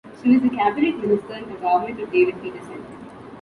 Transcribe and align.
She 0.23 0.35
was 0.35 0.43
a 0.43 0.49
cabinet 0.55 0.97
minister 0.97 1.33
in 1.35 1.47
the 1.47 1.59
government 1.61 1.99
of 2.01 2.11
David 2.11 2.41
Peterson. 2.41 2.83